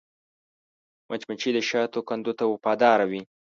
[1.07, 3.21] مچمچۍ د شاتو کندو ته وفاداره وي